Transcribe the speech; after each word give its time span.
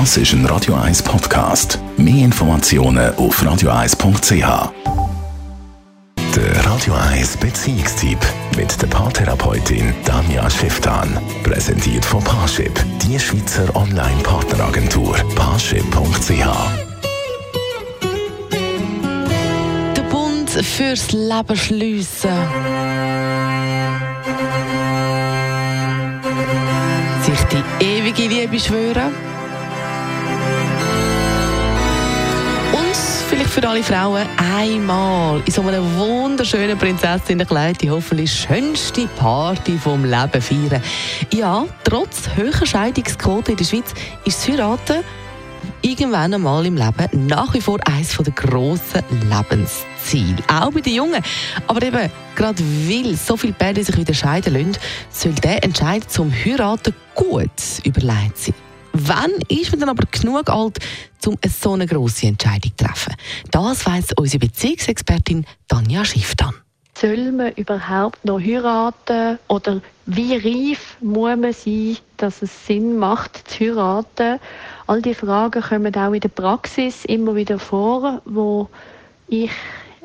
Das 0.00 0.16
ist 0.16 0.32
ein 0.32 0.44
Radio 0.46 0.74
1 0.74 1.04
Podcast. 1.04 1.78
Mehr 1.96 2.24
Informationen 2.24 3.14
auf 3.14 3.40
radio1.ch. 3.40 4.72
Der 6.34 6.66
Radio 6.66 6.94
1 6.94 7.36
Beziehungstyp 7.36 8.18
mit 8.56 8.82
der 8.82 8.88
Paartherapeutin 8.88 9.94
Danja 10.04 10.50
Schifftan. 10.50 11.16
Präsentiert 11.44 12.04
von 12.04 12.24
Paarship, 12.24 12.72
die 13.04 13.20
Schweizer 13.20 13.76
Online-Partneragentur. 13.76 15.14
Paarship.ch. 15.36 16.44
Der 19.96 20.02
Bund 20.10 20.50
fürs 20.50 21.12
Leben 21.12 21.56
schliessen. 21.56 22.30
Sich 27.22 27.40
die 27.44 27.84
ewige 27.84 28.26
Liebe 28.26 28.58
schwören. 28.58 29.33
Vielleicht 33.34 33.50
für 33.50 33.68
alle 33.68 33.82
Frauen 33.82 34.26
einmal 34.36 35.42
in 35.44 35.52
so 35.52 35.62
einem 35.62 35.96
wunderschönen 35.96 36.78
Prinzessinnenkleid 36.78 37.80
die 37.82 37.90
hoffentlich 37.90 38.32
schönste 38.32 39.08
Party 39.16 39.76
vom 39.76 40.04
Leben 40.04 40.40
feiern. 40.40 40.82
Ja, 41.32 41.64
trotz 41.82 42.28
hoher 42.36 42.66
Scheidungsquote 42.66 43.52
in 43.52 43.56
der 43.56 43.64
Schweiz 43.64 43.92
ist 44.24 44.38
das 44.38 44.48
Heiraten 44.48 45.02
irgendwann 45.82 46.34
einmal 46.34 46.64
im 46.66 46.76
Leben 46.76 47.26
nach 47.26 47.52
wie 47.54 47.60
vor 47.60 47.78
eines 47.86 48.16
der 48.16 48.32
grossen 48.32 49.02
Lebensziele. 49.10 50.42
Auch 50.48 50.70
bei 50.70 50.80
den 50.80 50.94
Jungen. 50.94 51.22
Aber 51.66 51.82
eben, 51.82 52.10
gerade 52.36 52.62
weil 52.86 53.16
so 53.16 53.36
viele 53.36 53.54
Pärchen 53.54 53.84
sich 53.84 53.96
wieder 53.96 54.14
scheiden 54.14 54.54
lassen, 54.54 54.78
soll 55.10 55.32
der 55.32 55.64
Entscheid 55.64 56.08
zum 56.08 56.32
Heiraten 56.32 56.94
gut 57.14 57.50
überlegt 57.82 58.38
sein. 58.38 58.63
Wann 58.96 59.32
ist 59.48 59.72
man 59.72 59.80
dann 59.80 59.88
aber 59.88 60.04
genug 60.08 60.48
alt, 60.48 60.78
um 61.26 61.36
so 61.48 61.72
eine 61.72 61.84
grosse 61.84 62.28
Entscheidung 62.28 62.70
zu 62.76 62.84
treffen? 62.84 63.14
Das 63.50 63.84
weiss 63.86 64.12
unsere 64.16 64.38
Beziehungsexpertin 64.38 65.44
Tanja 65.66 66.04
Schifftan. 66.04 66.54
Soll 66.96 67.32
man 67.32 67.52
überhaupt 67.54 68.24
noch 68.24 68.38
heiraten? 68.38 69.40
Oder 69.48 69.80
wie 70.06 70.36
reif 70.36 70.96
muss 71.00 71.36
man 71.36 71.52
sein, 71.52 71.96
dass 72.18 72.40
es 72.40 72.66
Sinn 72.66 72.96
macht, 72.96 73.50
zu 73.50 73.64
heiraten? 73.64 74.38
All 74.86 75.02
diese 75.02 75.26
Fragen 75.26 75.60
kommen 75.60 75.92
auch 75.96 76.12
in 76.12 76.20
der 76.20 76.28
Praxis 76.28 77.04
immer 77.04 77.34
wieder 77.34 77.58
vor, 77.58 78.22
wo 78.24 78.68
ich 79.26 79.50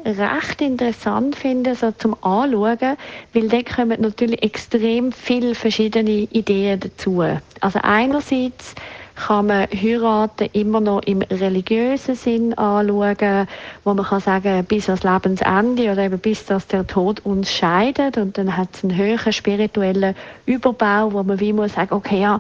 recht 0.06 0.62
interessant 0.62 1.36
finde, 1.36 1.76
so 1.76 1.92
zum 1.92 2.16
Anschauen, 2.24 2.98
weil 3.34 3.48
da 3.50 3.62
kommen 3.64 4.02
natürlich 4.02 4.42
extrem 4.44 5.12
viele 5.12 5.56
verschiedene 5.56 6.10
Ideen 6.10 6.80
dazu. 6.80 7.24
Also 7.62 7.80
einerseits 7.84 8.76
kann 9.16 9.48
man 9.48 9.68
heiraten 9.70 10.50
immer 10.54 10.80
noch 10.80 11.02
im 11.04 11.22
religiösen 11.22 12.16
Sinn 12.16 12.54
anschauen, 12.54 13.48
wo 13.84 13.94
man 13.94 14.06
kann 14.06 14.22
sagen, 14.22 14.64
bis 14.66 14.88
ans 14.88 15.04
Lebensende 15.04 15.92
oder 15.92 16.04
eben 16.04 16.20
bis 16.20 16.46
dass 16.46 16.68
der 16.68 16.88
Tod 16.88 17.26
uns 17.26 17.52
scheidet 17.52 18.18
und 18.18 18.38
dann 18.38 18.56
hat 18.56 18.70
es 18.74 18.84
einen 18.84 18.96
höheren 18.96 19.34
spirituellen 19.34 20.16
Überbau, 20.46 21.12
wo 21.12 21.24
man 21.24 21.40
wie 21.40 21.54
muss 21.54 21.74
sagen, 21.74 21.94
okay, 21.94 22.22
ja, 22.22 22.40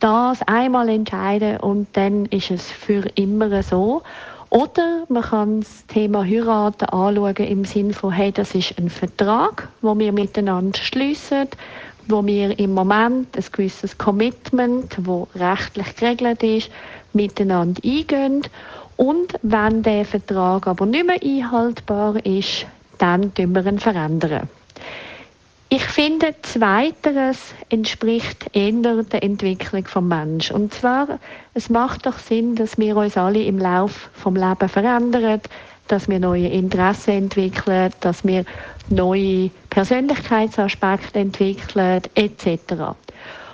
das 0.00 0.42
einmal 0.46 0.88
entscheiden 0.88 1.56
und 1.58 1.88
dann 1.94 2.26
ist 2.26 2.50
es 2.50 2.70
für 2.70 3.04
immer 3.14 3.62
so. 3.62 4.02
Oder 4.50 5.04
man 5.08 5.22
kann 5.22 5.60
das 5.60 5.86
Thema 5.88 6.24
Heiraten 6.24 6.86
anschauen 6.86 7.36
im 7.36 7.64
Sinne 7.64 7.92
von, 7.92 8.12
hey, 8.12 8.32
das 8.32 8.54
ist 8.54 8.78
ein 8.78 8.88
Vertrag, 8.88 9.68
wo 9.82 9.98
wir 9.98 10.12
miteinander 10.12 10.78
schließen, 10.78 11.48
wo 12.06 12.24
wir 12.24 12.58
im 12.58 12.72
Moment 12.72 13.36
ein 13.36 13.44
gewisses 13.52 13.98
Commitment, 13.98 14.96
wo 15.02 15.28
rechtlich 15.34 15.94
geregelt 15.96 16.42
ist, 16.42 16.70
miteinander 17.12 17.82
eingehen. 17.84 18.42
Und 18.96 19.34
wenn 19.42 19.82
der 19.82 20.06
Vertrag 20.06 20.66
aber 20.66 20.86
nicht 20.86 21.06
mehr 21.06 21.22
einhaltbar 21.22 22.24
ist, 22.24 22.66
dann 22.96 23.34
tun 23.34 23.54
wir 23.54 23.66
ihn 23.66 23.78
verändern. 23.78 24.48
Ich 25.70 25.84
finde, 25.84 26.34
Zweiteres 26.40 27.52
entspricht 27.68 28.46
eher 28.54 29.02
der 29.02 29.22
Entwicklung 29.22 29.86
vom 29.86 30.08
Mensch. 30.08 30.50
Und 30.50 30.72
zwar, 30.72 31.18
es 31.52 31.68
macht 31.68 32.06
doch 32.06 32.18
Sinn, 32.18 32.54
dass 32.54 32.78
wir 32.78 32.96
uns 32.96 33.18
alle 33.18 33.42
im 33.42 33.58
Lauf 33.58 34.08
vom 34.14 34.34
Leben 34.34 34.68
verändern, 34.68 35.42
dass 35.88 36.08
wir 36.08 36.20
neue 36.20 36.48
Interessen 36.48 37.10
entwickeln, 37.10 37.92
dass 38.00 38.24
wir 38.24 38.46
neue 38.88 39.50
Persönlichkeitsaspekte 39.68 41.18
entwickeln, 41.18 42.00
etc. 42.14 42.96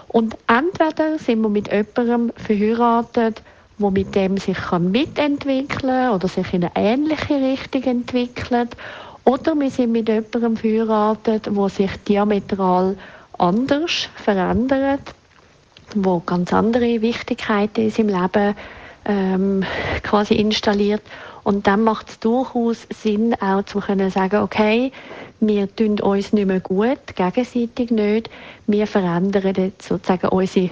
Und 0.07 0.37
entweder 0.47 1.19
sind 1.19 1.41
wir 1.41 1.49
mit 1.49 1.73
jemandem 1.73 2.33
verheiratet, 2.37 3.43
wo 3.79 3.91
mit 3.91 4.15
dem 4.15 4.37
sich 4.37 4.57
kann 4.57 4.93
mitentwickeln 4.93 6.11
oder 6.11 6.29
sich 6.29 6.55
in 6.55 6.63
eine 6.63 6.73
ähnliche 6.77 7.35
Richtung 7.35 7.83
entwickelt, 7.83 8.77
oder 9.25 9.59
wir 9.59 9.71
sind 9.71 9.93
mit 9.93 10.09
jemandem 10.09 10.57
verheiratet, 10.57 11.49
wo 11.51 11.69
sich 11.69 11.91
diametral 12.07 12.97
anders 13.39 14.09
verändert, 14.17 15.01
wo 15.95 16.21
ganz 16.21 16.53
andere 16.53 17.01
Wichtigkeiten 17.01 17.83
in 17.83 17.91
seinem 17.91 18.21
Leben 18.21 18.55
ähm, 19.07 19.65
quasi 20.03 20.35
installiert. 20.35 21.03
Und 21.43 21.67
dann 21.67 21.83
macht 21.83 22.09
es 22.11 22.21
durchaus 22.21 22.87
Sinn, 22.91 23.35
auch 23.41 23.62
zu 23.65 23.81
können 23.81 24.11
sagen, 24.11 24.43
okay, 24.43 24.93
wir 25.41 25.75
tun 25.75 26.01
uns 26.01 26.33
nicht 26.33 26.47
mehr 26.47 26.61
gut, 26.61 27.17
gegenseitig 27.17 27.91
nicht. 27.91 28.31
Wir 28.67 28.87
verändern 28.87 29.73
sozusagen 29.79 30.29
unsere 30.29 30.71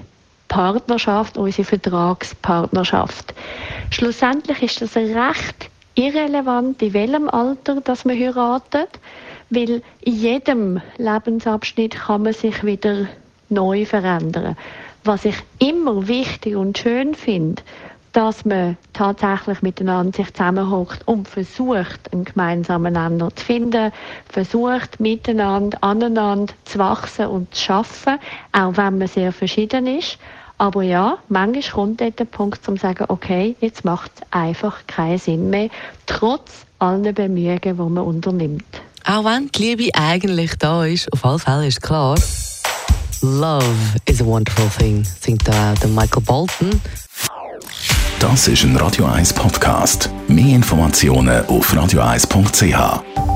Partnerschaft, 0.48 1.36
unsere 1.36 1.64
Vertragspartnerschaft. 1.64 3.34
Schlussendlich 3.90 4.62
ist 4.62 4.82
das 4.82 4.96
recht 4.96 5.70
irrelevant, 5.94 6.80
in 6.82 6.94
welchem 6.94 7.28
Alter 7.28 7.80
dass 7.80 8.04
man 8.04 8.18
heiratet, 8.18 9.00
weil 9.50 9.82
in 10.00 10.14
jedem 10.14 10.80
Lebensabschnitt 10.96 11.94
kann 11.94 12.22
man 12.22 12.32
sich 12.32 12.64
wieder 12.64 13.06
neu 13.48 13.84
verändern. 13.84 14.56
Was 15.04 15.24
ich 15.24 15.36
immer 15.58 16.08
wichtig 16.08 16.56
und 16.56 16.78
schön 16.78 17.14
finde, 17.14 17.62
dass 18.12 18.44
man 18.44 18.76
tatsächlich 18.92 19.62
miteinander 19.62 20.16
sich 20.16 20.32
zusammenhockt 20.32 21.06
und 21.08 21.28
versucht, 21.28 22.12
einen 22.12 22.24
gemeinsamen 22.24 22.92
Nenner 22.92 23.34
zu 23.34 23.44
finden, 23.44 23.90
versucht, 24.28 25.00
miteinander, 25.00 25.78
aneinander 25.80 26.52
zu 26.64 26.78
wachsen 26.78 27.26
und 27.26 27.54
zu 27.54 27.64
schaffen, 27.64 28.18
auch 28.52 28.76
wenn 28.76 28.98
man 28.98 29.08
sehr 29.08 29.32
verschieden 29.32 29.86
ist. 29.86 30.18
Aber 30.62 30.84
ja, 30.84 31.18
manchmal 31.28 31.72
kommt 31.72 32.00
dort 32.00 32.20
der 32.20 32.24
Punkt, 32.24 32.68
um 32.68 32.76
zu 32.76 32.82
sagen, 32.82 33.06
okay, 33.08 33.56
jetzt 33.60 33.84
macht 33.84 34.12
es 34.14 34.22
einfach 34.30 34.86
keinen 34.86 35.18
Sinn 35.18 35.50
mehr, 35.50 35.70
trotz 36.06 36.52
allen 36.78 37.02
Bemühungen, 37.12 37.60
die 37.60 37.72
man 37.72 37.98
unternimmt. 37.98 38.64
Auch 39.04 39.24
wenn 39.24 39.48
die 39.48 39.60
Liebe 39.60 39.90
eigentlich 39.92 40.52
da 40.58 40.84
ist, 40.84 41.12
auf 41.12 41.24
alle 41.24 41.40
Fälle 41.40 41.66
ist 41.66 41.82
klar, 41.82 42.14
Love 43.22 43.64
is 44.04 44.22
a 44.22 44.24
wonderful 44.24 44.68
thing, 44.78 45.04
singt 45.20 45.48
da 45.48 45.74
der 45.82 45.88
Michael 45.88 46.22
Bolton. 46.22 46.80
Das 48.20 48.46
ist 48.46 48.62
ein 48.62 48.76
Radio 48.76 49.06
1 49.06 49.32
Podcast. 49.32 50.10
Mehr 50.28 50.54
Informationen 50.54 51.44
auf 51.46 51.74
radio1.ch. 51.74 53.31